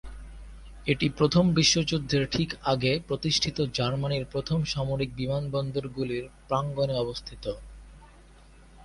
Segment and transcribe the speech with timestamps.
[0.87, 7.45] এটি প্রথম বিশ্বযুদ্ধের ঠিক আগে প্রতিষ্ঠিত জার্মানির প্রথম সামরিক বিমানবন্দরগুলির প্রাঙ্গনে অবস্থিত।